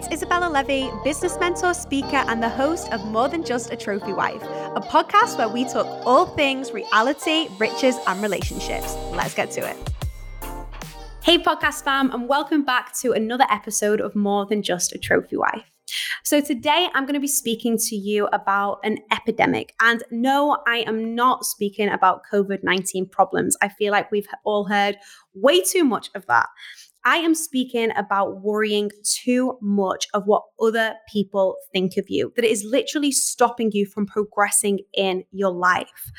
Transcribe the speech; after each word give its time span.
it's 0.00 0.08
Izabella 0.08 0.50
Levey, 0.50 0.90
business 1.04 1.38
mentor, 1.38 1.74
speaker, 1.74 2.24
and 2.28 2.42
the 2.42 2.48
host 2.48 2.90
of 2.90 3.04
More 3.04 3.28
Than 3.28 3.44
Just 3.44 3.70
a 3.70 3.76
Trophy 3.76 4.14
Wife, 4.14 4.42
a 4.42 4.80
podcast 4.80 5.36
where 5.36 5.48
we 5.48 5.64
talk 5.64 5.86
all 6.06 6.24
things 6.24 6.72
reality, 6.72 7.48
riches, 7.58 7.96
and 8.06 8.22
relationships. 8.22 8.96
Let's 9.12 9.34
get 9.34 9.50
to 9.52 9.68
it. 9.68 9.76
Hey, 11.22 11.36
podcast 11.36 11.84
fam, 11.84 12.10
and 12.12 12.26
welcome 12.26 12.64
back 12.64 12.98
to 13.00 13.12
another 13.12 13.44
episode 13.50 14.00
of 14.00 14.16
More 14.16 14.46
Than 14.46 14.62
Just 14.62 14.94
a 14.94 14.98
Trophy 14.98 15.36
Wife. 15.36 15.70
So, 16.24 16.40
today 16.40 16.88
I'm 16.94 17.04
going 17.04 17.14
to 17.14 17.20
be 17.20 17.26
speaking 17.26 17.76
to 17.76 17.94
you 17.94 18.26
about 18.32 18.80
an 18.84 19.00
epidemic. 19.12 19.74
And 19.82 20.02
no, 20.10 20.62
I 20.66 20.78
am 20.86 21.14
not 21.14 21.44
speaking 21.44 21.90
about 21.90 22.22
COVID 22.32 22.62
19 22.62 23.06
problems. 23.10 23.54
I 23.60 23.68
feel 23.68 23.92
like 23.92 24.10
we've 24.10 24.28
all 24.44 24.64
heard 24.64 24.96
way 25.34 25.60
too 25.60 25.84
much 25.84 26.08
of 26.14 26.24
that. 26.26 26.46
I 27.04 27.16
am 27.16 27.34
speaking 27.34 27.90
about 27.96 28.42
worrying 28.42 28.90
too 29.04 29.56
much 29.62 30.06
of 30.12 30.24
what 30.26 30.42
other 30.60 30.94
people 31.10 31.56
think 31.72 31.96
of 31.96 32.04
you, 32.08 32.32
that 32.36 32.44
it 32.44 32.50
is 32.50 32.64
literally 32.64 33.10
stopping 33.10 33.70
you 33.72 33.86
from 33.86 34.06
progressing 34.06 34.80
in 34.92 35.24
your 35.32 35.50
life. 35.50 36.10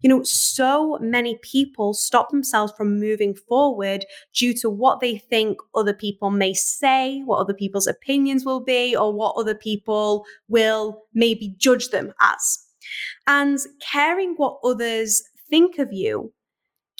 You 0.00 0.08
know, 0.08 0.22
so 0.22 0.98
many 1.00 1.38
people 1.42 1.92
stop 1.92 2.30
themselves 2.30 2.72
from 2.76 2.98
moving 2.98 3.34
forward 3.34 4.06
due 4.34 4.54
to 4.54 4.70
what 4.70 5.00
they 5.00 5.18
think 5.18 5.58
other 5.74 5.94
people 5.94 6.30
may 6.30 6.54
say, 6.54 7.20
what 7.24 7.38
other 7.38 7.54
people's 7.54 7.86
opinions 7.86 8.44
will 8.44 8.60
be, 8.60 8.96
or 8.96 9.12
what 9.12 9.36
other 9.36 9.54
people 9.54 10.24
will 10.48 11.02
maybe 11.12 11.54
judge 11.58 11.88
them 11.90 12.12
as. 12.20 12.58
And 13.26 13.58
caring 13.82 14.34
what 14.36 14.58
others 14.64 15.22
think 15.50 15.78
of 15.78 15.92
you 15.92 16.32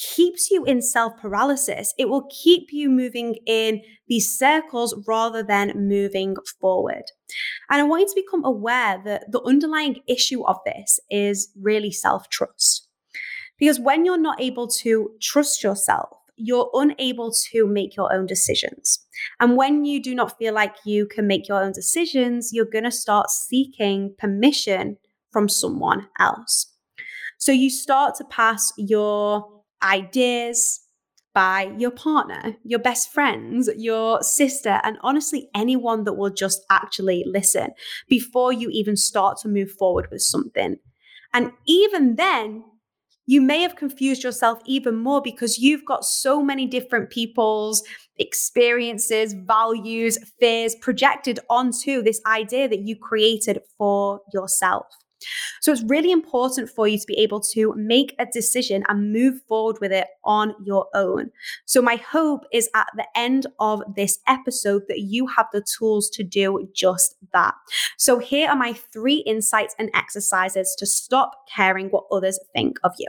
keeps 0.01 0.51
you 0.51 0.65
in 0.65 0.83
self 0.83 1.17
paralysis. 1.21 1.95
It 1.99 2.09
will 2.09 2.27
keep 2.31 2.69
you 2.73 2.89
moving 2.91 3.37
in 3.47 3.83
these 4.09 4.37
circles 4.37 4.95
rather 5.07 5.43
than 5.43 5.89
moving 5.89 6.37
forward. 6.61 7.05
And 7.71 7.81
I 7.81 7.85
want 7.85 8.03
you 8.03 8.09
to 8.09 8.23
become 8.23 8.45
aware 8.45 9.01
that 9.05 9.31
the 9.31 9.43
underlying 9.43 10.01
issue 10.07 10.45
of 10.45 10.57
this 10.65 11.01
is 11.11 11.51
really 11.61 11.93
self 11.93 12.29
trust. 12.29 12.89
Because 13.59 13.79
when 13.79 14.05
you're 14.05 14.19
not 14.19 14.41
able 14.41 14.69
to 14.69 15.11
trust 15.21 15.63
yourself, 15.63 16.09
you're 16.37 16.71
unable 16.73 17.31
to 17.53 17.67
make 17.67 17.95
your 17.95 18.11
own 18.13 18.25
decisions. 18.25 19.05
And 19.39 19.57
when 19.57 19.85
you 19.85 20.03
do 20.03 20.15
not 20.15 20.39
feel 20.39 20.55
like 20.55 20.75
you 20.87 21.07
can 21.07 21.27
make 21.27 21.47
your 21.47 21.63
own 21.63 21.73
decisions, 21.73 22.51
you're 22.53 22.65
going 22.65 22.85
to 22.85 22.91
start 22.91 23.29
seeking 23.31 24.15
permission 24.19 24.97
from 25.31 25.51
someone 25.51 26.09
else. 26.19 26.73
So 27.39 27.53
you 27.53 27.69
start 27.69 28.15
to 28.17 28.25
pass 28.25 28.73
your 28.79 29.60
ideas 29.83 30.81
by 31.33 31.73
your 31.79 31.93
partner, 31.93 32.57
your 32.65 32.81
best 32.81 33.13
friends, 33.13 33.71
your 33.77 34.23
sister, 34.23 34.81
and 34.83 34.99
honestly, 35.03 35.49
anyone 35.55 36.05
that 36.05 36.15
will 36.15 36.31
just 36.31 36.63
actually 36.71 37.25
listen 37.27 37.71
before 38.09 38.53
you 38.53 38.69
even 38.71 38.97
start 38.97 39.39
to 39.39 39.49
move 39.49 39.71
forward 39.71 40.09
with 40.11 40.23
something. 40.23 40.77
And 41.33 41.53
even 41.67 42.17
then, 42.17 42.65
you 43.27 43.41
may 43.41 43.63
have 43.63 43.77
confused 43.77 44.25
yourself 44.25 44.61
even 44.67 44.97
more 44.97 45.23
because 45.23 45.57
you've 45.57 45.85
got 45.85 46.05
so 46.05 46.43
many 46.43 46.67
different 46.67 47.11
people's 47.11 47.85
experiences, 48.19 49.35
values, 49.35 50.19
fears 50.41 50.75
projected 50.75 51.39
onto 51.49 52.03
this 52.03 52.21
idea 52.27 52.69
that 52.69 52.81
you 52.81 52.97
created 52.97 53.61
for 53.79 54.21
yourself. 54.33 54.87
So 55.61 55.73
it's 55.73 55.85
really 55.85 56.11
important 56.11 56.71
for 56.71 56.89
you 56.89 56.99
to 56.99 57.07
be 57.07 57.19
able 57.19 57.41
to 57.53 57.75
make 57.77 58.15
a 58.19 58.27
decision 58.27 58.83
and 58.89 59.13
move 59.13 59.41
forward 59.49 59.77
with 59.81 59.93
it 59.93 60.07
on 60.25 60.55
your 60.65 60.87
own. 60.95 61.31
So 61.67 61.83
my 61.83 61.97
hope 61.97 62.45
is 62.53 62.69
at 62.75 62.89
the 62.97 63.07
end 63.15 63.47
of 63.59 63.83
this 63.95 64.19
episode 64.27 64.83
that 64.89 65.01
you 65.01 65.27
have 65.27 65.47
the 65.53 65.63
tools 65.63 66.09
to 66.11 66.25
do 66.25 66.69
just 66.75 67.17
that. 67.33 67.55
So 67.99 68.19
here 68.19 68.49
are 68.49 68.57
my 68.57 68.73
three 68.73 69.19
insights 69.27 69.75
and 69.79 69.91
exercises 69.95 70.75
to 70.79 70.87
stop 70.87 71.33
caring 71.55 71.89
what 71.89 72.05
others 72.11 72.39
think 72.55 72.79
of 72.85 72.93
you. 72.99 73.09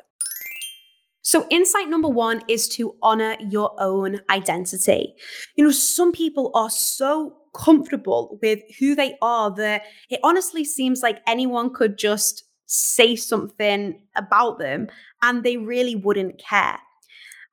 So, 1.24 1.46
insight 1.52 1.88
number 1.88 2.08
one 2.08 2.42
is 2.48 2.68
to 2.70 2.96
honor 3.02 3.38
your 3.40 3.72
own 3.80 4.22
identity. 4.30 5.14
You 5.56 5.64
know, 5.64 5.72
some 5.72 6.12
people 6.12 6.50
are 6.56 6.70
so 6.70 7.41
comfortable 7.54 8.40
with 8.42 8.60
who 8.80 8.96
they 8.96 9.18
are 9.22 9.54
that 9.56 9.84
it 10.10 10.20
honestly 10.24 10.64
seems 10.64 11.02
like 11.02 11.22
anyone 11.28 11.74
could 11.74 11.98
just 11.98 12.44
say 12.66 13.16
something 13.16 14.02
about 14.16 14.58
them 14.58 14.88
and 15.22 15.44
they 15.44 15.58
really 15.58 15.96
wouldn't 15.96 16.38
care. 16.40 16.80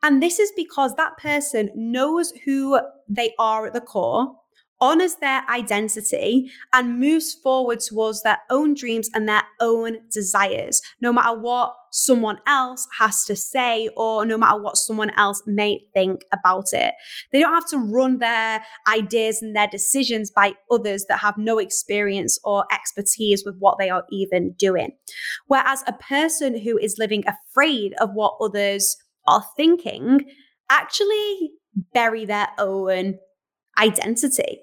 And 0.02 0.22
this 0.22 0.38
is 0.38 0.52
because 0.56 0.94
that 0.94 1.16
person 1.18 1.70
knows 1.74 2.32
who 2.44 2.80
they 3.08 3.34
are 3.38 3.66
at 3.66 3.72
the 3.72 3.80
core 3.80 4.36
honors 4.80 5.16
their 5.16 5.44
identity 5.48 6.50
and 6.72 7.00
moves 7.00 7.34
forward 7.34 7.80
towards 7.80 8.22
their 8.22 8.38
own 8.50 8.74
dreams 8.74 9.10
and 9.14 9.28
their 9.28 9.42
own 9.60 9.98
desires, 10.10 10.80
no 11.00 11.12
matter 11.12 11.36
what 11.38 11.74
someone 11.90 12.38
else 12.46 12.86
has 12.98 13.24
to 13.24 13.34
say 13.34 13.88
or 13.96 14.24
no 14.24 14.36
matter 14.38 14.60
what 14.60 14.76
someone 14.76 15.10
else 15.16 15.42
may 15.46 15.80
think 15.94 16.24
about 16.32 16.66
it. 16.72 16.94
They 17.32 17.40
don't 17.40 17.54
have 17.54 17.68
to 17.70 17.78
run 17.78 18.18
their 18.18 18.62
ideas 18.86 19.42
and 19.42 19.56
their 19.56 19.66
decisions 19.66 20.30
by 20.30 20.54
others 20.70 21.06
that 21.08 21.18
have 21.18 21.38
no 21.38 21.58
experience 21.58 22.38
or 22.44 22.64
expertise 22.72 23.42
with 23.44 23.56
what 23.58 23.78
they 23.78 23.90
are 23.90 24.04
even 24.10 24.52
doing. 24.58 24.92
Whereas 25.46 25.82
a 25.86 25.92
person 25.94 26.58
who 26.58 26.78
is 26.78 26.98
living 26.98 27.24
afraid 27.26 27.94
of 28.00 28.10
what 28.12 28.36
others 28.40 28.96
are 29.26 29.44
thinking 29.56 30.24
actually 30.70 31.50
bury 31.92 32.24
their 32.24 32.48
own 32.58 33.18
identity 33.78 34.60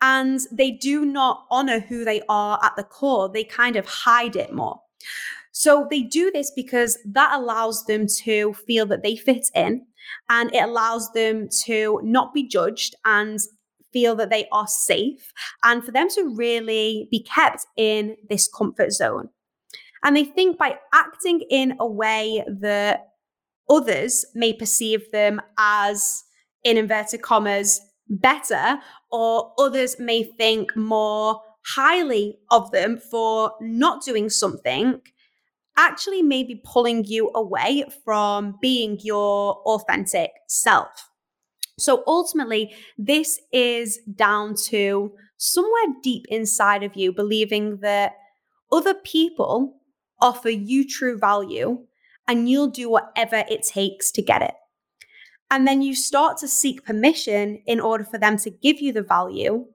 and 0.00 0.40
they 0.50 0.70
do 0.70 1.04
not 1.04 1.46
honor 1.50 1.80
who 1.80 2.04
they 2.04 2.22
are 2.28 2.58
at 2.62 2.76
the 2.76 2.84
core. 2.84 3.28
They 3.28 3.44
kind 3.44 3.76
of 3.76 3.86
hide 3.86 4.36
it 4.36 4.52
more. 4.52 4.80
So 5.52 5.86
they 5.90 6.02
do 6.02 6.30
this 6.30 6.50
because 6.50 6.98
that 7.04 7.32
allows 7.34 7.84
them 7.84 8.06
to 8.24 8.54
feel 8.66 8.86
that 8.86 9.02
they 9.02 9.16
fit 9.16 9.48
in 9.54 9.86
and 10.28 10.54
it 10.54 10.62
allows 10.62 11.12
them 11.12 11.48
to 11.64 12.00
not 12.02 12.32
be 12.32 12.48
judged 12.48 12.94
and 13.04 13.38
feel 13.92 14.16
that 14.16 14.30
they 14.30 14.48
are 14.50 14.66
safe 14.66 15.32
and 15.62 15.84
for 15.84 15.92
them 15.92 16.08
to 16.08 16.34
really 16.34 17.08
be 17.10 17.22
kept 17.22 17.66
in 17.76 18.16
this 18.30 18.48
comfort 18.48 18.92
zone. 18.92 19.28
And 20.02 20.16
they 20.16 20.24
think 20.24 20.58
by 20.58 20.78
acting 20.92 21.42
in 21.50 21.76
a 21.78 21.86
way 21.86 22.44
that 22.48 23.10
others 23.70 24.24
may 24.34 24.52
perceive 24.52 25.10
them 25.12 25.40
as, 25.58 26.24
in 26.64 26.76
inverted 26.76 27.22
commas, 27.22 27.80
better, 28.08 28.78
or 29.12 29.52
others 29.58 29.96
may 29.98 30.24
think 30.24 30.74
more 30.74 31.40
highly 31.64 32.38
of 32.50 32.70
them 32.72 32.96
for 32.96 33.52
not 33.60 34.02
doing 34.02 34.28
something, 34.28 35.00
actually 35.76 36.22
may 36.22 36.42
be 36.42 36.60
pulling 36.64 37.04
you 37.04 37.30
away 37.34 37.84
from 38.04 38.58
being 38.60 38.98
your 39.02 39.54
authentic 39.64 40.30
self. 40.48 41.10
So 41.78 42.02
ultimately, 42.06 42.74
this 42.98 43.40
is 43.52 43.98
down 44.14 44.54
to 44.66 45.12
somewhere 45.38 45.94
deep 46.02 46.26
inside 46.28 46.82
of 46.82 46.96
you 46.96 47.12
believing 47.12 47.78
that 47.78 48.14
other 48.70 48.94
people 48.94 49.80
offer 50.20 50.50
you 50.50 50.86
true 50.86 51.18
value 51.18 51.78
and 52.28 52.48
you'll 52.48 52.70
do 52.70 52.88
whatever 52.88 53.44
it 53.50 53.62
takes 53.62 54.12
to 54.12 54.22
get 54.22 54.42
it. 54.42 54.54
And 55.52 55.68
then 55.68 55.82
you 55.82 55.94
start 55.94 56.38
to 56.38 56.48
seek 56.48 56.82
permission 56.82 57.62
in 57.66 57.78
order 57.78 58.04
for 58.04 58.16
them 58.18 58.38
to 58.38 58.48
give 58.48 58.80
you 58.80 58.90
the 58.90 59.02
value, 59.02 59.66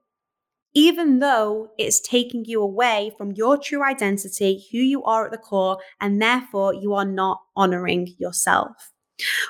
even 0.74 1.20
though 1.20 1.70
it's 1.78 2.00
taking 2.00 2.44
you 2.44 2.60
away 2.60 3.12
from 3.16 3.30
your 3.30 3.56
true 3.56 3.84
identity, 3.84 4.66
who 4.72 4.78
you 4.78 5.04
are 5.04 5.26
at 5.26 5.30
the 5.30 5.38
core, 5.38 5.78
and 6.00 6.20
therefore 6.20 6.74
you 6.74 6.94
are 6.94 7.04
not 7.04 7.40
honoring 7.54 8.12
yourself. 8.18 8.90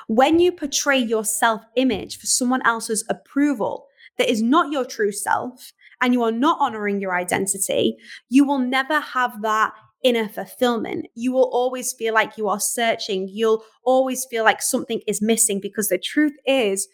When 0.07 0.39
you 0.39 0.51
portray 0.51 0.99
your 0.99 1.25
self 1.25 1.63
image 1.75 2.19
for 2.19 2.27
someone 2.27 2.61
else's 2.63 3.03
approval 3.09 3.87
that 4.19 4.29
is 4.29 4.43
not 4.43 4.71
your 4.71 4.85
true 4.85 5.11
self, 5.11 5.73
and 5.99 6.13
you 6.13 6.21
are 6.21 6.31
not 6.31 6.59
honoring 6.61 7.01
your 7.01 7.15
identity, 7.15 7.97
you 8.29 8.45
will 8.45 8.59
never 8.59 8.99
have 8.99 9.41
that 9.41 9.73
inner 10.03 10.29
fulfillment. 10.29 11.07
You 11.15 11.31
will 11.31 11.49
always 11.51 11.93
feel 11.93 12.13
like 12.13 12.37
you 12.37 12.47
are 12.47 12.59
searching. 12.59 13.27
You'll 13.29 13.63
always 13.83 14.25
feel 14.29 14.43
like 14.43 14.61
something 14.61 15.01
is 15.07 15.21
missing 15.21 15.59
because 15.59 15.89
the 15.89 15.97
truth 15.97 16.33
is 16.45 16.87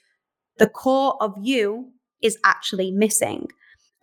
the 0.58 0.70
core 0.70 1.22
of 1.22 1.34
you 1.42 1.92
is 2.22 2.38
actually 2.44 2.92
missing. 2.92 3.48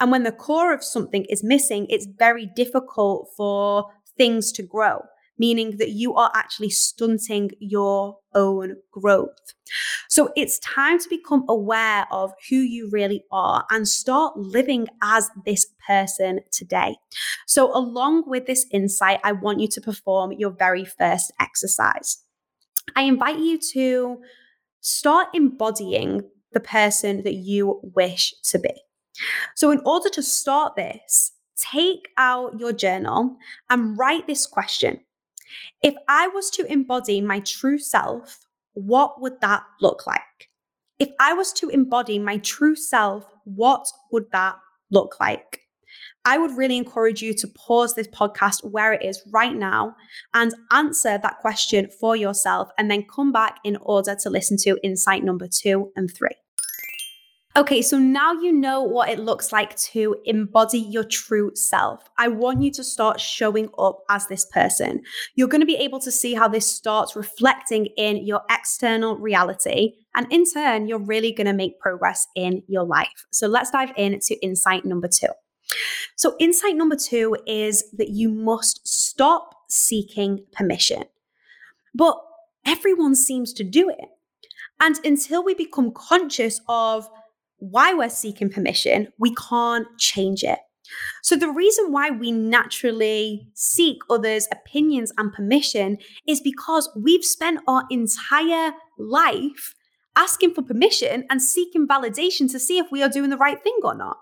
And 0.01 0.11
when 0.11 0.25
the 0.25 0.33
core 0.33 0.75
of 0.75 0.85
something 0.85 1.25
is 1.29 1.45
missing, 1.45 1.87
it's 1.89 2.07
very 2.07 2.47
difficult 2.55 3.29
for 3.37 3.87
things 4.17 4.53
to 4.53 4.63
grow 4.63 5.03
meaning 5.39 5.77
that 5.79 5.91
you 5.91 6.15
are 6.15 6.31
actually 6.35 6.71
stunting 6.71 7.51
your 7.59 8.19
own 8.35 8.77
growth. 8.93 9.55
So 10.13 10.31
it's 10.37 10.59
time 10.59 10.99
to 10.99 11.09
become 11.09 11.47
aware 11.49 12.07
of 12.11 12.35
who 12.51 12.57
you 12.57 12.91
really 12.91 13.25
are 13.33 13.65
and 13.71 13.89
start 13.89 14.37
living 14.37 14.89
as 15.03 15.31
this 15.47 15.69
person 15.87 16.41
today. 16.51 16.97
So, 17.47 17.75
along 17.75 18.25
with 18.27 18.45
this 18.45 18.67
insight, 18.71 19.21
I 19.25 19.33
want 19.33 19.61
you 19.61 19.69
to 19.69 19.81
perform 19.81 20.33
your 20.33 20.51
very 20.51 20.85
first 20.85 21.33
exercise. 21.41 22.19
I 22.95 23.05
invite 23.05 23.39
you 23.39 23.59
to 23.73 24.19
start 24.83 25.29
embodying 25.33 26.29
the 26.53 26.61
person 26.61 27.23
that 27.23 27.37
you 27.37 27.81
wish 27.83 28.35
to 28.51 28.59
be. 28.59 28.83
So, 29.57 29.71
in 29.71 29.81
order 29.87 30.11
to 30.11 30.23
start 30.23 30.77
this, 30.77 31.33
take 31.57 32.09
out 32.19 32.61
your 32.61 32.75
journal 32.75 33.39
and 33.71 33.97
write 33.97 34.27
this 34.27 34.47
question 34.47 35.01
If 35.83 35.95
I 36.07 36.29
was 36.29 36.51
to 36.51 36.71
embody 36.71 37.23
my 37.23 37.41
true 37.41 37.79
self, 37.79 38.41
what 38.75 39.21
would 39.21 39.41
that 39.41 39.63
look 39.81 40.07
like? 40.07 40.21
If 40.99 41.11
I 41.19 41.33
was 41.33 41.53
to 41.55 41.69
embody 41.69 42.19
my 42.19 42.39
true 42.39 42.77
self, 42.77 43.25
what 43.45 43.87
would 44.13 44.27
that 44.33 44.57
look 44.91 45.19
like? 45.21 45.61
I 46.25 46.39
would 46.39 46.57
really 46.57 46.77
encourage 46.77 47.21
you 47.21 47.35
to 47.35 47.49
pause 47.49 47.95
this 47.95 48.07
podcast 48.09 48.65
where 48.65 48.93
it 48.93 49.05
is 49.05 49.21
right 49.33 49.55
now 49.55 49.97
and 50.35 50.55
answer 50.71 51.19
that 51.19 51.39
question 51.41 51.89
for 52.01 52.15
yourself, 52.15 52.69
and 52.79 52.91
then 52.91 53.05
come 53.13 53.33
back 53.33 53.59
in 53.65 53.77
order 53.79 54.15
to 54.23 54.31
listen 54.31 54.57
to 54.59 54.79
insight 54.85 55.25
number 55.25 55.49
two 55.49 55.91
and 55.97 56.09
three. 56.15 56.37
Okay, 57.55 57.83
so 57.83 57.99
now 57.99 58.33
you 58.33 58.51
know 58.51 58.83
what 58.83 59.11
it 59.11 59.19
looks 59.19 59.53
like 59.53 59.77
to 59.77 60.17
embody 60.25 60.79
your 60.79 61.05
true 61.05 61.55
self. 61.55 62.09
I 62.17 62.29
want 62.29 62.63
you 62.63 62.71
to 62.73 62.83
start 62.83 63.21
showing 63.21 63.69
up 63.77 63.99
as 64.09 64.27
this 64.27 64.47
person. 64.47 65.03
You're 65.35 65.49
going 65.49 65.61
to 65.61 65.67
be 65.67 65.77
able 65.77 66.01
to 66.01 66.11
see 66.11 66.33
how 66.33 66.49
this 66.49 66.67
starts 66.67 67.15
reflecting 67.15 67.87
in 67.99 68.27
your 68.27 68.41
external 68.51 69.19
reality. 69.19 69.97
And 70.15 70.33
in 70.33 70.45
turn, 70.51 70.89
you're 70.89 70.99
really 70.99 71.31
going 71.31 71.47
to 71.47 71.53
make 71.53 71.79
progress 71.79 72.27
in 72.35 72.63
your 72.69 72.85
life. 72.85 73.27
So 73.33 73.49
let's 73.49 73.71
dive 73.71 73.93
into 73.99 74.43
insight 74.43 74.87
number 74.87 75.09
two. 75.09 75.29
So, 76.17 76.37
insight 76.39 76.77
number 76.77 76.97
two 76.97 77.37
is 77.47 77.91
that 77.93 78.11
you 78.11 78.29
must 78.31 78.87
stop 78.87 79.55
seeking 79.69 80.45
permission. 80.53 81.05
But 81.95 82.19
everyone 82.67 83.15
seems 83.15 83.53
to 83.55 83.65
do 83.65 83.91
it. 83.91 84.09
And 84.81 84.99
until 85.05 85.45
we 85.45 85.55
become 85.55 85.93
conscious 85.93 86.61
of 86.69 87.09
why 87.63 87.95
we're 87.95 88.09
seeking 88.09 88.51
permission, 88.51 89.07
we 89.19 89.33
can't 89.35 89.87
change 89.97 90.43
it. 90.43 90.59
So, 91.23 91.37
the 91.37 91.49
reason 91.49 91.93
why 91.93 92.11
we 92.11 92.33
naturally 92.33 93.47
seek 93.55 93.99
others' 94.11 94.49
opinions 94.51 95.13
and 95.17 95.33
permission 95.33 95.99
is 96.27 96.41
because 96.41 96.91
we've 96.97 97.25
spent 97.25 97.61
our 97.69 97.85
entire 97.89 98.73
life 98.99 99.75
asking 100.17 100.55
for 100.55 100.63
permission 100.63 101.25
and 101.31 101.41
seeking 101.41 101.87
validation 101.87 102.51
to 102.51 102.59
see 102.59 102.79
if 102.79 102.91
we 102.91 103.03
are 103.03 103.09
doing 103.09 103.31
the 103.31 103.39
right 103.39 103.63
thing 103.63 103.79
or 103.85 103.95
not. 103.95 104.19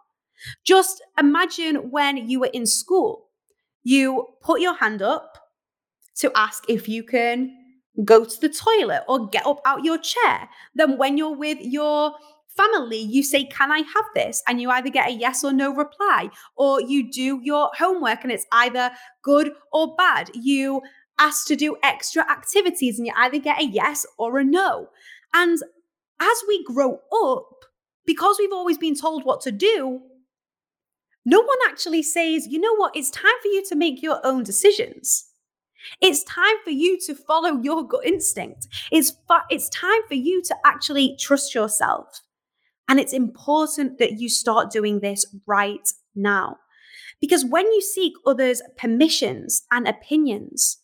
Just 0.64 1.02
imagine 1.18 1.90
when 1.90 2.28
you 2.28 2.40
were 2.40 2.50
in 2.52 2.66
school, 2.66 3.30
you 3.82 4.26
put 4.42 4.60
your 4.60 4.74
hand 4.74 5.00
up 5.00 5.38
to 6.16 6.30
ask 6.36 6.64
if 6.68 6.88
you 6.88 7.02
can 7.02 7.56
go 8.04 8.24
to 8.24 8.40
the 8.40 8.48
toilet 8.50 9.02
or 9.08 9.28
get 9.28 9.46
up 9.46 9.60
out 9.64 9.82
your 9.82 9.98
chair. 9.98 10.50
Then, 10.74 10.98
when 10.98 11.16
you're 11.16 11.34
with 11.34 11.58
your 11.62 12.12
family, 12.60 12.98
you 12.98 13.22
say, 13.22 13.44
Can 13.44 13.70
I 13.72 13.78
have 13.78 14.04
this? 14.14 14.42
And 14.46 14.60
you 14.60 14.70
either 14.70 14.90
get 14.90 15.08
a 15.08 15.12
yes 15.12 15.44
or 15.44 15.52
no 15.52 15.74
reply, 15.74 16.30
or 16.56 16.80
you 16.80 17.10
do 17.10 17.40
your 17.42 17.70
homework 17.76 18.22
and 18.22 18.32
it's 18.32 18.46
either 18.52 18.90
good 19.22 19.52
or 19.72 19.94
bad. 19.96 20.30
You 20.34 20.82
ask 21.18 21.46
to 21.46 21.56
do 21.56 21.76
extra 21.82 22.22
activities 22.30 22.98
and 22.98 23.06
you 23.06 23.12
either 23.16 23.38
get 23.38 23.60
a 23.60 23.64
yes 23.64 24.06
or 24.18 24.38
a 24.38 24.44
no. 24.44 24.88
And 25.34 25.58
as 26.20 26.42
we 26.48 26.64
grow 26.64 27.00
up, 27.24 27.64
because 28.06 28.36
we've 28.38 28.52
always 28.52 28.78
been 28.78 28.94
told 28.96 29.24
what 29.24 29.40
to 29.42 29.52
do, 29.52 30.00
no 31.24 31.38
one 31.38 31.58
actually 31.68 32.02
says, 32.02 32.46
you 32.46 32.58
know 32.58 32.74
what, 32.76 32.96
it's 32.96 33.10
time 33.10 33.32
for 33.42 33.48
you 33.48 33.62
to 33.68 33.76
make 33.76 34.02
your 34.02 34.24
own 34.24 34.42
decisions. 34.42 35.26
It's 36.00 36.24
time 36.24 36.56
for 36.64 36.70
you 36.70 36.98
to 37.06 37.14
follow 37.14 37.60
your 37.60 37.86
gut 37.86 38.04
instinct. 38.04 38.66
It's, 38.90 39.12
it's 39.50 39.68
time 39.68 40.00
for 40.08 40.14
you 40.14 40.42
to 40.42 40.54
actually 40.64 41.16
trust 41.18 41.54
yourself. 41.54 42.20
And 42.90 42.98
it's 42.98 43.12
important 43.12 43.98
that 44.00 44.18
you 44.18 44.28
start 44.28 44.72
doing 44.72 44.98
this 44.98 45.24
right 45.46 45.88
now. 46.16 46.56
Because 47.20 47.44
when 47.44 47.66
you 47.66 47.80
seek 47.80 48.14
others' 48.26 48.62
permissions 48.76 49.62
and 49.70 49.86
opinions, 49.86 50.78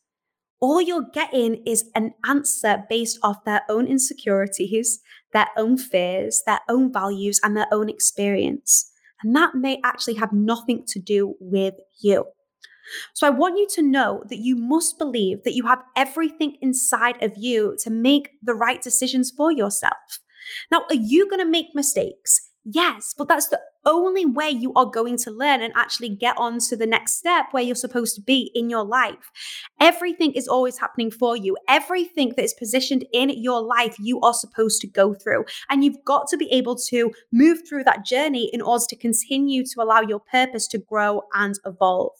all 0.60 0.80
you're 0.80 1.10
getting 1.12 1.64
is 1.66 1.90
an 1.96 2.14
answer 2.24 2.84
based 2.88 3.18
off 3.24 3.44
their 3.44 3.62
own 3.68 3.88
insecurities, 3.88 5.00
their 5.32 5.48
own 5.56 5.76
fears, 5.76 6.42
their 6.46 6.60
own 6.68 6.92
values, 6.92 7.40
and 7.42 7.56
their 7.56 7.66
own 7.72 7.88
experience. 7.88 8.88
And 9.24 9.34
that 9.34 9.56
may 9.56 9.80
actually 9.84 10.14
have 10.14 10.32
nothing 10.32 10.84
to 10.86 11.00
do 11.00 11.34
with 11.40 11.74
you. 12.00 12.26
So 13.14 13.26
I 13.26 13.30
want 13.30 13.58
you 13.58 13.66
to 13.70 13.82
know 13.82 14.22
that 14.28 14.38
you 14.38 14.54
must 14.54 14.96
believe 14.96 15.42
that 15.42 15.54
you 15.56 15.66
have 15.66 15.82
everything 15.96 16.56
inside 16.62 17.20
of 17.20 17.32
you 17.36 17.76
to 17.80 17.90
make 17.90 18.30
the 18.40 18.54
right 18.54 18.80
decisions 18.80 19.32
for 19.36 19.50
yourself. 19.50 20.20
Now, 20.70 20.84
are 20.88 20.94
you 20.94 21.28
going 21.28 21.40
to 21.40 21.50
make 21.50 21.74
mistakes? 21.74 22.50
Yes, 22.68 23.14
but 23.16 23.28
that's 23.28 23.48
the 23.48 23.60
only 23.84 24.26
way 24.26 24.50
you 24.50 24.72
are 24.74 24.86
going 24.86 25.16
to 25.18 25.30
learn 25.30 25.62
and 25.62 25.72
actually 25.76 26.08
get 26.08 26.36
on 26.36 26.58
to 26.58 26.76
the 26.76 26.86
next 26.86 27.14
step 27.14 27.46
where 27.52 27.62
you're 27.62 27.76
supposed 27.76 28.16
to 28.16 28.20
be 28.20 28.50
in 28.56 28.68
your 28.68 28.84
life. 28.84 29.30
Everything 29.80 30.32
is 30.32 30.48
always 30.48 30.76
happening 30.76 31.12
for 31.12 31.36
you. 31.36 31.56
Everything 31.68 32.30
that 32.30 32.44
is 32.44 32.54
positioned 32.54 33.04
in 33.12 33.30
your 33.30 33.62
life, 33.62 33.94
you 34.00 34.20
are 34.22 34.34
supposed 34.34 34.80
to 34.80 34.88
go 34.88 35.14
through. 35.14 35.44
And 35.70 35.84
you've 35.84 36.04
got 36.04 36.26
to 36.30 36.36
be 36.36 36.50
able 36.50 36.74
to 36.88 37.12
move 37.32 37.60
through 37.68 37.84
that 37.84 38.04
journey 38.04 38.50
in 38.52 38.60
order 38.60 38.84
to 38.88 38.96
continue 38.96 39.64
to 39.64 39.80
allow 39.80 40.00
your 40.00 40.20
purpose 40.20 40.66
to 40.68 40.78
grow 40.78 41.22
and 41.34 41.54
evolve. 41.64 42.12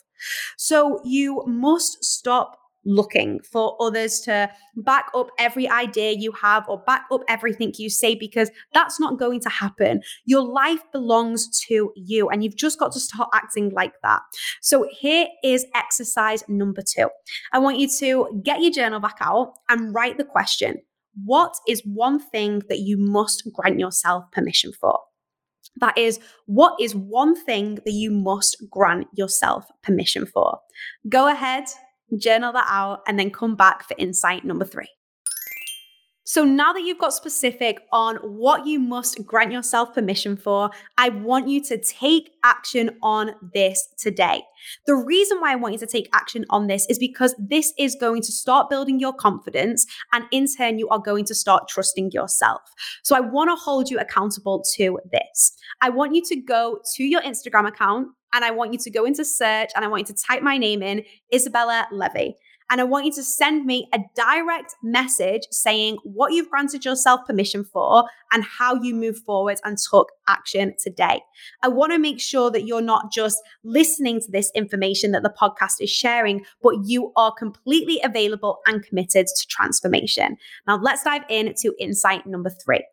So 0.56 1.00
you 1.04 1.42
must 1.46 2.04
stop 2.04 2.56
looking 2.86 3.40
for 3.40 3.76
others 3.80 4.20
to 4.20 4.50
back 4.76 5.10
up 5.14 5.28
every 5.38 5.68
idea 5.68 6.12
you 6.12 6.32
have 6.32 6.66
or 6.68 6.78
back 6.86 7.04
up 7.10 7.22
everything 7.28 7.72
you 7.76 7.90
say 7.90 8.14
because 8.14 8.50
that's 8.72 8.98
not 8.98 9.18
going 9.18 9.40
to 9.40 9.48
happen. 9.48 10.00
Your 10.24 10.42
life 10.42 10.80
belongs 10.92 11.48
to 11.66 11.92
you 11.96 12.28
and 12.28 12.42
you've 12.42 12.56
just 12.56 12.78
got 12.78 12.92
to 12.92 13.00
start 13.00 13.28
acting 13.34 13.70
like 13.70 13.94
that. 14.02 14.22
So 14.62 14.88
here 14.90 15.26
is 15.42 15.66
exercise 15.74 16.44
number 16.48 16.82
two. 16.82 17.08
I 17.52 17.58
want 17.58 17.78
you 17.78 17.88
to 17.98 18.40
get 18.44 18.62
your 18.62 18.70
journal 18.70 19.00
back 19.00 19.16
out 19.20 19.54
and 19.68 19.94
write 19.94 20.16
the 20.16 20.24
question 20.24 20.76
What 21.24 21.54
is 21.66 21.82
one 21.84 22.20
thing 22.20 22.62
that 22.68 22.78
you 22.78 22.96
must 22.96 23.48
grant 23.52 23.80
yourself 23.80 24.30
permission 24.30 24.72
for? 24.72 25.00
That 25.78 25.98
is, 25.98 26.20
what 26.46 26.80
is 26.80 26.94
one 26.94 27.34
thing 27.44 27.76
that 27.84 27.92
you 27.92 28.10
must 28.10 28.62
grant 28.70 29.08
yourself 29.14 29.66
permission 29.82 30.24
for? 30.24 30.58
Go 31.08 31.28
ahead, 31.28 31.64
journal 32.18 32.52
that 32.52 32.66
out, 32.68 33.02
and 33.06 33.18
then 33.18 33.30
come 33.30 33.56
back 33.56 33.86
for 33.86 33.94
insight 33.98 34.44
number 34.44 34.64
three. 34.64 34.88
So 36.28 36.42
now 36.42 36.72
that 36.72 36.82
you've 36.82 36.98
got 36.98 37.12
specific 37.12 37.82
on 37.92 38.16
what 38.16 38.66
you 38.66 38.80
must 38.80 39.24
grant 39.24 39.52
yourself 39.52 39.94
permission 39.94 40.36
for, 40.36 40.70
I 40.98 41.10
want 41.10 41.46
you 41.46 41.62
to 41.66 41.78
take 41.78 42.32
action 42.42 42.90
on 43.00 43.30
this 43.54 43.86
today. 43.96 44.42
The 44.88 44.96
reason 44.96 45.40
why 45.40 45.52
I 45.52 45.54
want 45.54 45.74
you 45.74 45.78
to 45.78 45.86
take 45.86 46.08
action 46.12 46.44
on 46.50 46.66
this 46.66 46.84
is 46.90 46.98
because 46.98 47.32
this 47.38 47.72
is 47.78 47.94
going 47.94 48.22
to 48.22 48.32
start 48.32 48.68
building 48.68 48.98
your 48.98 49.12
confidence 49.12 49.86
and 50.12 50.24
in 50.32 50.46
turn 50.52 50.80
you 50.80 50.88
are 50.88 50.98
going 50.98 51.26
to 51.26 51.34
start 51.34 51.68
trusting 51.68 52.10
yourself. 52.10 52.60
So 53.04 53.14
I 53.14 53.20
want 53.20 53.50
to 53.50 53.54
hold 53.54 53.88
you 53.88 54.00
accountable 54.00 54.64
to 54.74 54.98
this. 55.12 55.52
I 55.80 55.90
want 55.90 56.16
you 56.16 56.22
to 56.24 56.36
go 56.40 56.80
to 56.96 57.04
your 57.04 57.22
Instagram 57.22 57.68
account 57.68 58.08
and 58.32 58.44
I 58.44 58.50
want 58.50 58.72
you 58.72 58.80
to 58.80 58.90
go 58.90 59.04
into 59.04 59.24
search 59.24 59.70
and 59.76 59.84
I 59.84 59.88
want 59.88 60.08
you 60.08 60.14
to 60.14 60.22
type 60.22 60.42
my 60.42 60.58
name 60.58 60.82
in, 60.82 61.04
Izabella 61.32 61.86
Levey. 61.92 62.34
And 62.70 62.80
I 62.80 62.84
want 62.84 63.06
you 63.06 63.12
to 63.12 63.22
send 63.22 63.64
me 63.64 63.88
a 63.92 64.00
direct 64.14 64.74
message 64.82 65.42
saying 65.50 65.98
what 66.02 66.32
you've 66.32 66.50
granted 66.50 66.84
yourself 66.84 67.20
permission 67.26 67.64
for 67.64 68.04
and 68.32 68.42
how 68.42 68.74
you 68.74 68.94
move 68.94 69.18
forward 69.18 69.58
and 69.64 69.78
took 69.78 70.10
action 70.26 70.74
today. 70.82 71.20
I 71.62 71.68
want 71.68 71.92
to 71.92 71.98
make 71.98 72.20
sure 72.20 72.50
that 72.50 72.66
you're 72.66 72.82
not 72.82 73.12
just 73.12 73.40
listening 73.62 74.20
to 74.20 74.30
this 74.30 74.50
information 74.54 75.12
that 75.12 75.22
the 75.22 75.34
podcast 75.40 75.74
is 75.80 75.90
sharing, 75.90 76.44
but 76.62 76.76
you 76.84 77.12
are 77.16 77.32
completely 77.32 78.00
available 78.02 78.58
and 78.66 78.84
committed 78.84 79.26
to 79.26 79.46
transformation. 79.48 80.36
Now, 80.66 80.78
let's 80.82 81.04
dive 81.04 81.22
into 81.28 81.74
insight 81.78 82.26
number 82.26 82.50
three. 82.50 82.84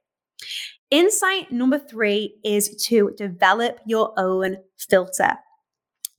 Insight 0.92 1.52
number 1.52 1.80
three 1.80 2.36
is 2.44 2.76
to 2.86 3.12
develop 3.18 3.80
your 3.88 4.14
own 4.18 4.58
filter. 4.78 5.34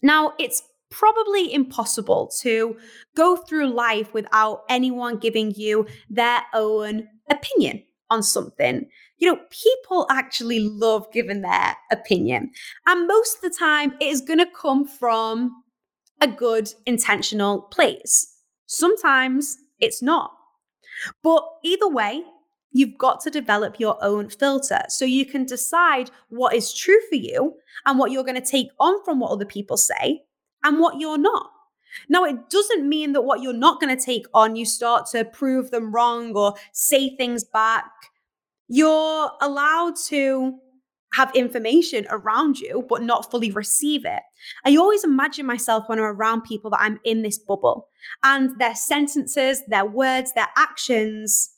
Now, 0.02 0.32
it's 0.38 0.62
probably 0.94 1.52
impossible 1.52 2.30
to 2.40 2.76
go 3.16 3.36
through 3.36 3.66
life 3.66 4.14
without 4.14 4.62
anyone 4.68 5.18
giving 5.18 5.52
you 5.54 5.86
their 6.08 6.42
own 6.54 7.08
opinion 7.28 7.82
on 8.10 8.22
something. 8.22 8.88
You 9.18 9.32
know, 9.32 9.40
people 9.50 10.06
actually 10.08 10.60
love 10.60 11.10
giving 11.12 11.42
their 11.42 11.76
opinion. 11.90 12.52
And 12.86 13.08
most 13.08 13.36
of 13.36 13.42
the 13.42 13.56
time, 13.56 13.94
it 14.00 14.06
is 14.06 14.20
going 14.20 14.38
to 14.38 14.46
come 14.46 14.86
from 14.86 15.64
a 16.20 16.28
good 16.28 16.72
intentional 16.86 17.62
place. 17.62 18.38
Sometimes 18.66 19.58
it's 19.80 20.00
not. 20.00 20.30
But 21.24 21.44
either 21.64 21.88
way, 21.88 22.22
you've 22.70 22.96
got 22.98 23.20
to 23.22 23.30
develop 23.30 23.80
your 23.80 23.96
own 24.02 24.28
filter 24.28 24.82
so 24.88 25.04
you 25.04 25.26
can 25.26 25.44
decide 25.44 26.10
what 26.28 26.54
is 26.54 26.72
true 26.72 27.00
for 27.08 27.16
you 27.16 27.54
and 27.84 27.98
what 27.98 28.12
you're 28.12 28.24
going 28.24 28.40
to 28.40 28.50
take 28.50 28.68
on 28.78 29.02
from 29.04 29.18
what 29.18 29.32
other 29.32 29.44
people 29.44 29.76
say 29.76 30.22
and 30.64 30.80
what 30.80 30.99
you're 30.99 31.18
not. 31.18 31.50
Now, 32.09 32.25
it 32.25 32.50
doesn't 32.50 32.88
mean 32.88 33.12
that 33.12 33.23
what 33.23 33.40
you're 33.40 33.52
not 33.52 33.80
going 33.80 33.97
to 33.97 34.04
take 34.04 34.26
on, 34.35 34.56
you 34.56 34.64
start 34.66 35.06
to 35.12 35.25
prove 35.25 35.71
them 35.71 35.94
wrong 35.94 36.35
or 36.35 36.54
say 36.73 37.14
things 37.16 37.44
back. 37.44 37.90
You're 38.66 39.30
allowed 39.40 39.94
to 40.09 40.59
have 41.14 41.35
information 41.37 42.06
around 42.11 42.59
you, 42.59 42.85
but 42.88 43.02
not 43.02 43.30
fully 43.30 43.52
receive 43.52 44.04
it. 44.04 44.23
I 44.64 44.76
always 44.76 45.04
imagine 45.04 45.47
myself 45.47 45.85
when 45.87 45.99
I'm 45.99 46.04
around 46.04 46.42
people 46.42 46.71
that 46.71 46.80
I'm 46.80 46.99
in 47.04 47.23
this 47.23 47.38
bubble 47.38 47.88
and 48.25 48.59
their 48.59 48.75
sentences, 48.75 49.62
their 49.68 49.85
words, 49.87 50.33
their 50.33 50.49
actions 50.56 51.50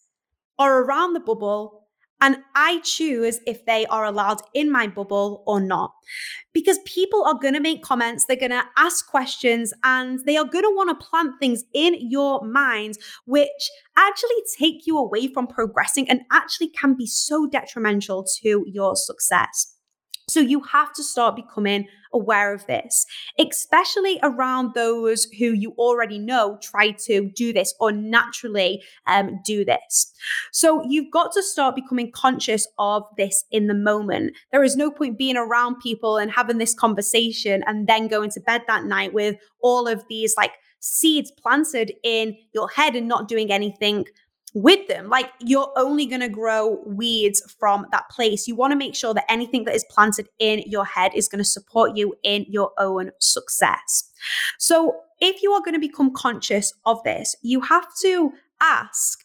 are 0.59 0.83
around 0.83 1.15
the 1.15 1.21
bubble 1.21 1.86
and 2.21 2.39
I 2.55 2.81
choose 2.81 3.41
if 3.47 3.65
they 3.67 3.87
are 3.87 4.05
allowed 4.05 4.41
in 4.55 4.71
my 4.71 4.87
bubble 4.87 5.43
or 5.47 5.61
not. 5.61 5.93
Because 6.53 6.79
people 6.87 7.25
are 7.25 7.39
going 7.39 7.55
to 7.55 7.61
make 7.61 7.83
comments, 7.83 8.25
they're 8.25 8.37
going 8.37 8.51
to 8.51 8.65
ask 8.77 9.07
questions, 9.07 9.75
and 9.85 10.21
they 10.25 10.37
are 10.37 10.45
going 10.45 10.65
to 10.65 10.75
want 10.75 10.99
to 10.99 11.07
plant 11.07 11.33
things 11.39 11.65
in 11.75 11.97
your 12.11 12.43
mind, 12.45 12.99
which 13.27 13.71
actually 13.97 14.43
take 14.59 14.87
you 14.87 14.97
away 14.99 15.29
from 15.29 15.47
progressing 15.47 16.09
and 16.09 16.23
actually 16.33 16.69
can 16.69 16.95
be 16.95 17.07
so 17.07 17.47
detrimental 17.47 18.25
to 18.43 18.65
your 18.67 18.97
success. 18.97 19.76
So 20.29 20.41
you 20.41 20.61
have 20.63 20.93
to 20.95 21.05
start 21.05 21.37
becoming 21.37 21.87
aware 22.13 22.53
of 22.53 22.67
this, 22.67 23.07
especially 23.39 24.19
around 24.25 24.75
those 24.75 25.27
who 25.39 25.53
you 25.53 25.73
already 25.79 26.19
know 26.19 26.59
try 26.61 26.91
to 27.05 27.31
do 27.31 27.53
this 27.53 27.73
or 27.79 27.93
naturally 27.93 28.83
um, 29.07 29.39
do 29.45 29.65
this. 29.65 30.13
So 30.51 30.83
you've 30.89 31.13
got 31.13 31.31
to 31.33 31.43
start 31.45 31.77
becoming 31.77 32.11
conscious 32.11 32.67
of 32.77 33.05
this 33.17 33.45
in 33.53 33.69
the 33.69 33.75
moment. 33.75 34.37
There 34.51 34.65
is 34.65 34.75
no 34.75 34.91
point 34.91 35.17
being 35.17 35.37
around 35.37 35.77
people 35.81 36.17
and 36.17 36.33
having 36.33 36.59
this 36.59 36.75
conversation 36.75 37.63
and 37.67 37.87
then 37.87 38.09
going 38.09 38.31
to 38.31 38.41
bed 38.41 38.63
that 38.67 38.85
night 38.85 39.13
with 39.13 39.37
all 39.63 39.87
of 39.87 40.03
these 40.09 40.35
like 40.37 40.53
seeds 40.81 41.31
planted 41.31 41.93
in 42.03 42.37
your 42.53 42.69
head 42.69 42.97
and 42.97 43.07
not 43.07 43.29
doing 43.29 43.53
anything 43.53 44.07
with 44.55 44.89
them. 44.89 45.09
Like 45.09 45.31
you're 45.41 45.73
only 45.77 46.07
going 46.07 46.21
to 46.21 46.29
grow 46.29 46.83
weeds 46.87 47.43
from 47.59 47.87
that 47.93 48.09
place. 48.11 48.49
You 48.49 48.57
want 48.57 48.73
to 48.73 48.77
make 48.77 48.95
sure 48.95 49.15
that 49.15 49.31
anything 49.31 49.65
that 49.65 49.75
is 49.75 49.85
planted 49.91 50.29
in 50.39 50.63
your 50.67 50.85
head 50.85 51.13
is 51.15 51.29
going 51.29 51.41
to 51.41 51.45
support 51.45 51.97
you 51.97 52.15
in 52.23 52.47
your 52.49 52.73
own 52.79 53.11
success. 53.21 54.11
So 54.59 55.01
if 55.21 55.43
you 55.43 55.53
are 55.53 55.61
going 55.61 55.75
to 55.75 55.81
become 55.81 56.13
conscious 56.13 56.73
of 56.85 57.03
this, 57.05 57.37
you 57.43 57.61
have 57.63 57.87
to 58.03 58.33
ask 58.61 59.25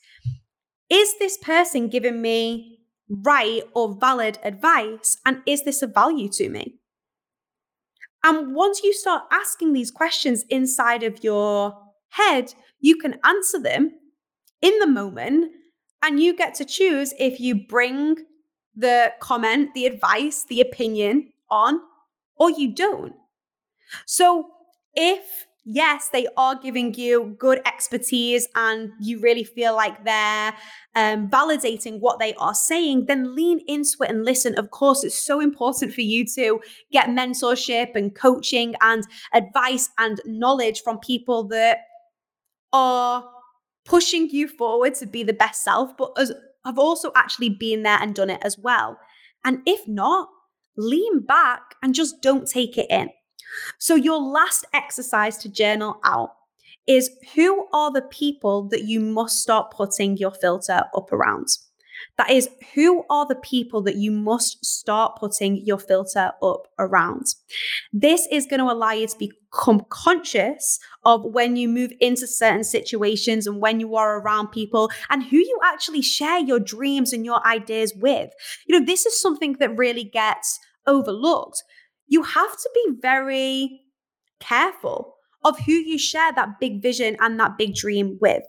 Is 0.90 1.18
this 1.20 1.38
person 1.38 1.88
giving 1.88 2.22
me 2.22 2.80
right 3.10 3.64
or 3.74 3.96
valid 3.96 4.38
advice? 4.44 5.18
And 5.26 5.42
is 5.46 5.64
this 5.64 5.82
of 5.82 5.94
value 5.94 6.30
to 6.30 6.50
me? 6.50 6.76
And 8.24 8.54
once 8.54 8.84
you 8.84 8.94
start 8.94 9.24
asking 9.32 9.74
these 9.74 9.92
questions 9.92 10.46
inside 10.50 11.04
of 11.04 11.24
your 11.24 11.78
head, 12.10 12.54
you 12.80 12.98
can 12.98 13.18
answer 13.24 13.60
them 13.60 13.94
in 14.62 14.78
the 14.80 14.88
moment 14.88 15.52
and 16.04 16.20
you 16.20 16.36
get 16.36 16.56
to 16.56 16.66
choose 16.66 17.14
if 17.20 17.40
you 17.40 17.68
bring 17.68 18.18
the 18.76 19.14
comment, 19.20 19.74
the 19.74 19.86
advice, 19.86 20.46
the 20.46 20.62
opinion 20.62 21.32
on 21.50 21.80
or 22.36 22.50
you 22.50 22.74
don't. 22.74 23.14
So 24.06 24.48
if 24.96 25.46
yes, 25.64 26.10
they 26.10 26.28
are 26.38 26.56
giving 26.56 26.94
you 26.96 27.36
good 27.38 27.62
expertise 27.66 28.48
and 28.56 28.92
you 29.00 29.20
really 29.20 29.44
feel 29.44 29.76
like 29.76 30.04
they're 30.04 30.54
um, 30.96 31.30
validating 31.30 32.00
what 32.00 32.20
they 32.20 32.34
are 32.36 32.54
saying, 32.54 33.06
then 33.06 33.36
lean 33.36 33.62
into 33.68 33.98
it 34.02 34.10
and 34.10 34.26
listen. 34.26 34.58
Of 34.58 34.72
course, 34.72 35.04
it's 35.04 35.20
so 35.20 35.40
important 35.40 35.94
for 35.94 36.02
you 36.02 36.26
to 36.36 36.60
get 36.92 37.10
mentorship 37.10 37.96
and 37.96 38.14
coaching 38.16 38.76
and 38.82 39.04
advice 39.34 39.90
and 39.98 40.20
knowledge 40.26 40.82
from 40.82 41.00
people 41.00 41.44
that 41.50 41.80
are 42.74 43.24
pushing 43.86 44.30
you 44.30 44.48
forward 44.48 44.96
to 44.96 45.06
be 45.06 45.24
the 45.24 45.34
best 45.34 45.64
self, 45.64 45.96
but 45.98 46.12
as, 46.18 46.32
have 46.66 46.80
also 46.80 47.12
actually 47.16 47.50
been 47.50 47.84
there 47.84 47.98
and 48.02 48.14
done 48.16 48.30
it 48.30 48.42
as 48.44 48.58
well. 48.58 49.00
And 49.44 49.62
if 49.66 49.88
not, 49.88 50.30
lean 50.78 51.22
back 51.22 51.76
and 51.82 51.96
just 51.96 52.22
don't 52.22 52.48
take 52.48 52.78
it 52.78 52.88
in. 52.90 53.10
So, 53.80 53.96
your 53.96 54.20
last 54.20 54.66
exercise 54.74 55.38
to 55.40 55.50
journal 55.50 56.00
out 56.04 56.32
is 56.88 57.12
who 57.36 57.68
are 57.74 57.92
the 57.92 58.02
people 58.02 58.68
that 58.70 58.84
you 58.84 59.00
must 59.00 59.40
start 59.42 59.72
putting 59.72 60.18
your 60.18 60.32
filter 60.32 60.84
up 60.96 61.12
around? 61.12 61.48
That 62.18 62.32
is, 62.32 62.50
who 62.74 63.04
are 63.10 63.26
the 63.28 63.36
people 63.36 63.82
that 63.84 63.96
you 63.96 64.12
must 64.12 64.64
start 64.66 65.18
putting 65.18 65.58
your 65.66 65.80
filter 65.80 66.32
up 66.42 66.68
around? 66.80 67.26
This 67.94 68.28
is 68.32 68.46
going 68.46 68.60
to 68.60 68.72
allow 68.72 68.92
you 68.92 69.08
to 69.08 69.18
become 69.18 69.86
conscious 69.90 70.80
of 71.04 71.24
when 71.26 71.56
you 71.56 71.68
move 71.68 71.92
into 72.00 72.28
certain 72.28 72.64
situations 72.64 73.48
and 73.48 73.60
when 73.60 73.80
you 73.80 73.96
are 73.96 74.20
around 74.20 74.50
people 74.50 74.90
and 75.10 75.24
who 75.24 75.38
you 75.38 75.60
actually 75.64 76.02
share 76.02 76.40
your 76.40 76.60
dreams 76.60 77.14
and 77.14 77.26
your 77.26 77.46
ideas 77.46 77.94
with. 77.96 78.32
You 78.66 78.80
know, 78.80 78.86
this 78.86 79.06
is 79.06 79.20
something 79.20 79.58
that 79.60 79.78
really 79.78 80.04
gets 80.04 80.60
overlooked. 80.88 81.64
You 82.08 82.24
have 82.24 82.52
to 82.52 82.70
be 82.74 82.96
very 83.02 83.82
careful 84.40 85.16
of 85.44 85.60
who 85.60 85.72
you 85.72 85.98
share 85.98 86.32
that 86.34 86.60
big 86.60 86.82
vision 86.82 87.18
and 87.20 87.40
that 87.40 87.58
big 87.58 87.74
dream 87.74 88.18
with. 88.22 88.44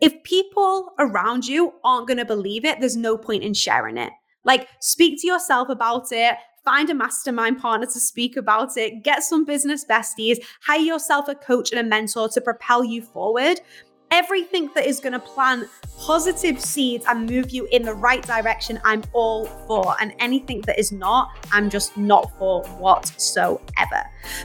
If 0.00 0.22
people 0.22 0.94
around 0.98 1.46
you 1.46 1.74
aren't 1.84 2.08
going 2.08 2.18
to 2.18 2.24
believe 2.24 2.64
it, 2.64 2.80
there's 2.80 2.96
no 2.96 3.18
point 3.18 3.42
in 3.42 3.52
sharing 3.52 3.98
it. 3.98 4.12
Like, 4.44 4.68
speak 4.80 5.20
to 5.20 5.26
yourself 5.26 5.68
about 5.68 6.06
it, 6.10 6.36
find 6.64 6.88
a 6.88 6.94
mastermind 6.94 7.58
partner 7.60 7.86
to 7.86 8.00
speak 8.00 8.38
about 8.38 8.78
it, 8.78 9.02
get 9.02 9.22
some 9.22 9.44
business 9.44 9.84
besties, 9.84 10.38
hire 10.62 10.80
yourself 10.80 11.28
a 11.28 11.34
coach 11.34 11.70
and 11.72 11.80
a 11.80 11.82
mentor 11.82 12.30
to 12.30 12.40
propel 12.40 12.82
you 12.82 13.02
forward. 13.02 13.60
Everything 14.10 14.70
that 14.74 14.86
is 14.86 14.98
going 14.98 15.12
to 15.12 15.20
plant 15.20 15.68
positive 15.98 16.58
seeds 16.60 17.04
and 17.06 17.28
move 17.28 17.50
you 17.50 17.68
in 17.70 17.82
the 17.82 17.94
right 17.94 18.26
direction, 18.26 18.80
I'm 18.84 19.04
all 19.12 19.44
for. 19.66 19.94
And 20.00 20.14
anything 20.18 20.62
that 20.62 20.78
is 20.78 20.90
not, 20.90 21.28
I'm 21.52 21.68
just 21.68 21.96
not 21.96 22.36
for 22.38 22.64
whatsoever. 22.78 24.02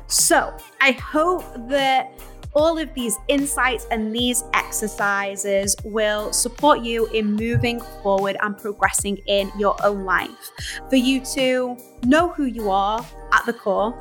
So 0.07 0.55
I 0.81 0.91
hope 0.91 1.45
that 1.69 2.11
all 2.55 2.77
of 2.77 2.93
these 2.93 3.17
insights 3.27 3.85
and 3.91 4.15
these 4.15 4.43
exercises 4.53 5.75
will 5.83 6.31
support 6.31 6.81
you 6.81 7.05
in 7.07 7.33
moving 7.33 7.81
forward 8.01 8.37
and 8.41 8.57
progressing 8.57 9.17
in 9.27 9.51
your 9.59 9.75
own 9.83 10.05
life. 10.05 10.51
For 10.89 10.95
you 10.95 11.23
to 11.35 11.77
know 12.05 12.29
who 12.29 12.45
you 12.45 12.71
are 12.71 13.05
at 13.33 13.45
the 13.45 13.53
core, 13.53 13.93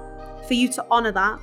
for 0.46 0.54
you 0.54 0.68
to 0.72 0.86
honor 0.90 1.10
that, 1.12 1.40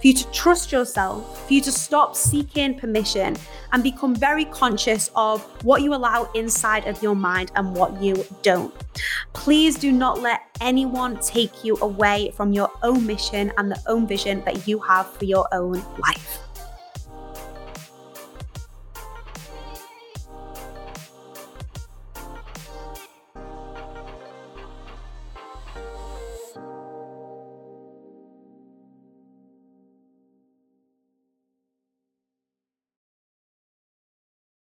for 0.00 0.06
you 0.06 0.14
to 0.14 0.30
trust 0.30 0.70
yourself, 0.72 1.46
for 1.46 1.54
you 1.54 1.60
to 1.62 1.72
stop 1.72 2.14
seeking 2.14 2.78
permission 2.78 3.36
and 3.72 3.82
become 3.82 4.14
very 4.14 4.44
conscious 4.46 5.10
of 5.16 5.42
what 5.64 5.82
you 5.82 5.94
allow 5.94 6.30
inside 6.34 6.86
of 6.86 7.02
your 7.02 7.14
mind 7.14 7.50
and 7.56 7.74
what 7.74 8.00
you 8.02 8.24
don't. 8.42 8.74
Please 9.32 9.76
do 9.76 9.90
not 9.90 10.20
let 10.20 10.42
anyone 10.60 11.18
take 11.20 11.64
you 11.64 11.78
away 11.80 12.30
from 12.34 12.52
your 12.52 12.70
own 12.82 13.06
mission 13.06 13.52
and 13.56 13.70
the 13.70 13.82
own 13.86 14.06
vision 14.06 14.42
that 14.44 14.68
you 14.68 14.78
have 14.80 15.10
for 15.14 15.24
your 15.24 15.48
own 15.52 15.82
life. 15.98 16.41